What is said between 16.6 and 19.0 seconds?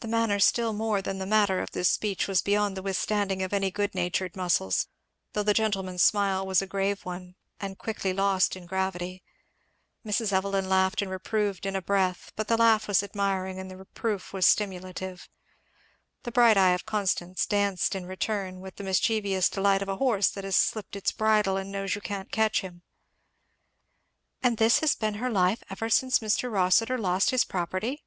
of Constance danced in return with the